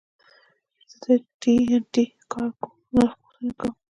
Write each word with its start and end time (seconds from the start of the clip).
زه 0.89 0.97
د 1.03 1.23
ټي 1.41 1.53
این 1.69 1.83
ټي 1.93 2.03
کارګو 2.31 2.69
نرخ 2.93 3.11
پوښتنه 3.21 3.51
کوم. 3.59 3.73